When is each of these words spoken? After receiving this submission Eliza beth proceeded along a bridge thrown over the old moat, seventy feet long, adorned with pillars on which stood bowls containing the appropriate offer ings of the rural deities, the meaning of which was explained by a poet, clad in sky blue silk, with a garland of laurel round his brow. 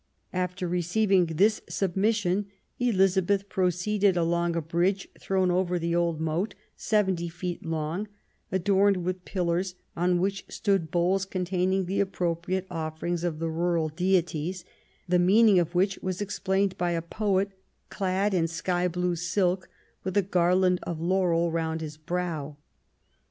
After 0.33 0.67
receiving 0.67 1.27
this 1.27 1.61
submission 1.69 2.47
Eliza 2.79 3.21
beth 3.21 3.47
proceeded 3.49 4.17
along 4.17 4.55
a 4.55 4.59
bridge 4.63 5.07
thrown 5.19 5.51
over 5.51 5.77
the 5.77 5.93
old 5.93 6.19
moat, 6.19 6.55
seventy 6.75 7.29
feet 7.29 7.63
long, 7.63 8.07
adorned 8.51 9.03
with 9.03 9.25
pillars 9.25 9.75
on 9.95 10.19
which 10.19 10.43
stood 10.49 10.89
bowls 10.89 11.23
containing 11.25 11.85
the 11.85 11.99
appropriate 11.99 12.65
offer 12.71 13.05
ings 13.05 13.23
of 13.23 13.37
the 13.37 13.51
rural 13.51 13.89
deities, 13.89 14.65
the 15.07 15.19
meaning 15.19 15.59
of 15.59 15.75
which 15.75 15.99
was 15.99 16.19
explained 16.19 16.79
by 16.79 16.93
a 16.93 17.03
poet, 17.03 17.51
clad 17.91 18.33
in 18.33 18.47
sky 18.47 18.87
blue 18.87 19.15
silk, 19.15 19.69
with 20.03 20.17
a 20.17 20.23
garland 20.23 20.79
of 20.81 20.99
laurel 20.99 21.51
round 21.51 21.79
his 21.79 21.97
brow. 21.97 22.57